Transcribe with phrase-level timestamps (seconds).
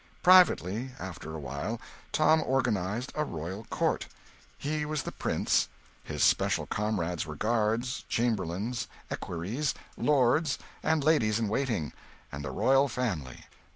[0.23, 1.79] Privately, after a while,
[2.11, 4.07] Tom organised a royal court!
[4.57, 5.67] He was the prince;
[6.03, 11.93] his special comrades were guards, chamberlains, equerries, lords and ladies in waiting,
[12.31, 13.45] and the royal family.